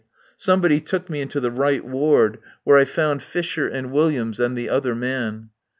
[0.35, 4.67] Somebody took me into the right ward, where I found Fisher and Williams and the
[4.67, 5.51] other man.